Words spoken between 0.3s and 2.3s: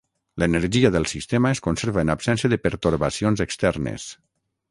L'energia del sistema es conserva en